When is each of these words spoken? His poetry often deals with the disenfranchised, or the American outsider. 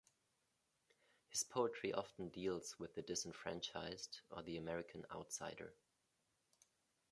His 1.29 1.43
poetry 1.43 1.93
often 1.93 2.29
deals 2.29 2.79
with 2.79 2.95
the 2.95 3.03
disenfranchised, 3.03 4.21
or 4.31 4.41
the 4.41 4.57
American 4.57 5.05
outsider. 5.11 5.75